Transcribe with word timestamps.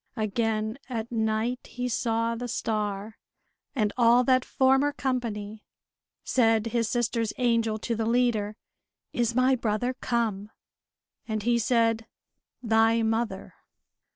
Again 0.17 0.79
at 0.89 1.11
night 1.11 1.59
he 1.73 1.87
saw 1.87 2.33
the 2.33 2.47
star, 2.47 3.19
and 3.75 3.93
all 3.97 4.23
that 4.23 4.43
former 4.43 4.91
company. 4.91 5.63
Said 6.23 6.65
his 6.65 6.89
sister's 6.89 7.33
angel 7.37 7.77
to 7.77 7.95
the 7.95 8.07
leader: 8.07 8.55
"Is 9.13 9.35
my 9.35 9.55
brother 9.55 9.93
come?" 9.93 10.49
And 11.27 11.43
he 11.43 11.59
said, 11.59 12.07
"Thy 12.63 13.03
mother!" 13.03 13.53